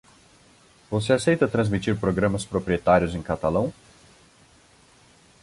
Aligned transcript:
Você 0.89 1.13
aceita 1.13 1.47
transmitir 1.47 1.95
programas 1.99 2.43
proprietários 2.43 3.13
em 3.13 3.21
catalão? 3.21 3.71